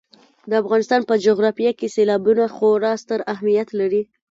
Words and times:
د 0.49 0.51
افغانستان 0.61 1.01
په 1.09 1.13
جغرافیه 1.25 1.71
کې 1.79 1.87
سیلابونه 1.95 2.43
خورا 2.55 2.93
ستر 3.03 3.19
اهمیت 3.33 3.69
لري. 3.79 4.01